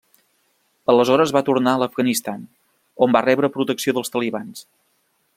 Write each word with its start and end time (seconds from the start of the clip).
Aleshores 0.93 1.33
va 1.35 1.43
tornar 1.49 1.73
a 1.77 1.81
l'Afganistan, 1.83 2.41
on 3.07 3.13
va 3.17 3.21
rebre 3.27 3.51
protecció 3.59 3.95
dels 3.99 4.13
talibans. 4.15 4.65